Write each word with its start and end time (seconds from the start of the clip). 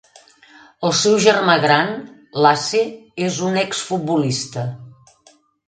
El 0.87 0.95
seu 0.99 1.17
germà 1.25 1.57
gran, 1.65 1.91
Lasse, 2.47 2.83
és 3.29 3.39
un 3.51 3.63
exfutbolista. 3.67 4.67